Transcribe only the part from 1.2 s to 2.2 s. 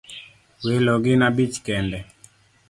abich kende